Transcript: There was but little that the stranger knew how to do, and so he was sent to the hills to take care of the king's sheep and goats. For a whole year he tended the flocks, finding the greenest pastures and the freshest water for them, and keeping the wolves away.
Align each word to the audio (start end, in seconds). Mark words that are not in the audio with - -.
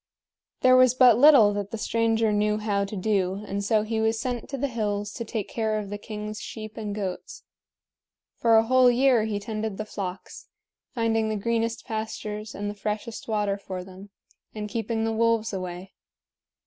There 0.61 0.75
was 0.75 0.95
but 0.95 1.19
little 1.19 1.53
that 1.53 1.69
the 1.69 1.77
stranger 1.77 2.31
knew 2.33 2.57
how 2.57 2.85
to 2.85 2.95
do, 2.95 3.43
and 3.45 3.63
so 3.63 3.83
he 3.83 4.01
was 4.01 4.19
sent 4.19 4.49
to 4.49 4.57
the 4.57 4.67
hills 4.67 5.13
to 5.13 5.23
take 5.23 5.47
care 5.47 5.77
of 5.77 5.91
the 5.91 5.99
king's 5.99 6.41
sheep 6.41 6.75
and 6.75 6.95
goats. 6.95 7.43
For 8.37 8.57
a 8.57 8.63
whole 8.63 8.89
year 8.89 9.25
he 9.25 9.39
tended 9.39 9.77
the 9.77 9.85
flocks, 9.85 10.47
finding 10.95 11.29
the 11.29 11.35
greenest 11.35 11.85
pastures 11.85 12.55
and 12.55 12.67
the 12.67 12.73
freshest 12.73 13.27
water 13.27 13.59
for 13.59 13.83
them, 13.83 14.09
and 14.55 14.67
keeping 14.67 15.03
the 15.03 15.13
wolves 15.13 15.53
away. 15.53 15.93